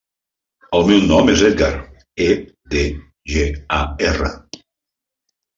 El 0.77 0.85
meu 0.91 1.01
nom 1.11 1.27
és 1.33 1.43
Edgar: 1.49 1.69
e, 2.29 2.29
de, 2.75 2.83
ge, 3.35 3.47
a, 3.81 3.83
erra. 4.13 4.33